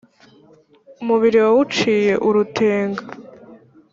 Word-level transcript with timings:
umubiri 1.01 1.37
yawuciye 1.41 2.13
urutenga. 2.27 3.03